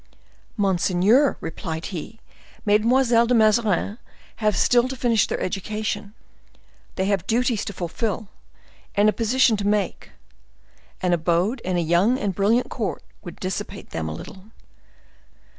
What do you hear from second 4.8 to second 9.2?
to finish their education: they have duties to fulfill, and a